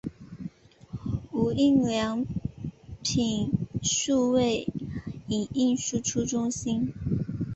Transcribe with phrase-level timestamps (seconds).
[1.31, 2.25] 无印良
[3.03, 3.51] 品
[3.83, 4.67] 数位
[5.27, 6.91] 影印输出中心